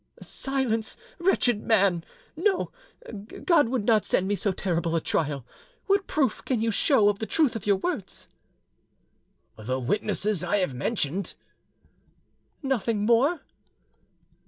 "Silence, 0.19 0.97
wretched 1.19 1.61
man!... 1.61 2.03
No, 2.35 2.71
God 3.45 3.69
would 3.69 3.85
not 3.85 4.03
send 4.03 4.27
me 4.27 4.35
so 4.35 4.51
terrible 4.51 4.95
a 4.95 4.99
trial. 4.99 5.45
What 5.85 6.07
proof 6.07 6.43
can 6.43 6.59
you 6.59 6.71
show 6.71 7.07
of 7.07 7.19
the 7.19 7.27
truth 7.27 7.55
of 7.55 7.67
your 7.67 7.75
words?" 7.75 8.27
"The 9.57 9.79
witnesses 9.79 10.43
I 10.43 10.57
have 10.57 10.73
mentioned." 10.73 11.35
"Nothing 12.63 13.05
more?" 13.05 13.41